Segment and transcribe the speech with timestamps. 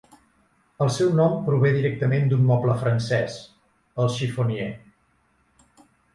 [0.85, 3.37] El seu nom prové directament d'un moble francès,
[4.05, 4.73] el "chiffoniere".